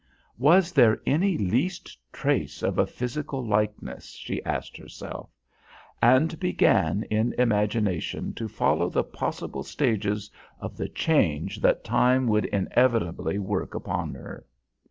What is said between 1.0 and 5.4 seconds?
any least trace of a physical likeness, she asked herself;